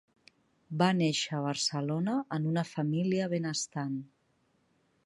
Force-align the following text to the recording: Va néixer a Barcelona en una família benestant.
Va 0.81 0.87
néixer 1.01 1.35
a 1.39 1.43
Barcelona 1.43 2.17
en 2.39 2.49
una 2.53 2.65
família 2.71 3.31
benestant. 3.37 3.95